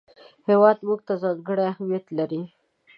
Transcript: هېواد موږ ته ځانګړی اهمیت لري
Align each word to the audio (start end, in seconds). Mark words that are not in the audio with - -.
هېواد 0.49 0.77
موږ 0.87 0.99
ته 1.07 1.13
ځانګړی 1.23 1.63
اهمیت 1.71 2.05
لري 2.17 2.41